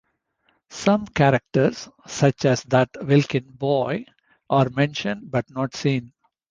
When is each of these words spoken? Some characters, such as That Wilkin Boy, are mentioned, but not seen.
Some 0.71 1.05
characters, 1.05 1.87
such 2.07 2.45
as 2.45 2.63
That 2.63 2.89
Wilkin 3.03 3.45
Boy, 3.51 4.05
are 4.49 4.67
mentioned, 4.69 5.29
but 5.29 5.47
not 5.51 5.75
seen. 5.75 6.11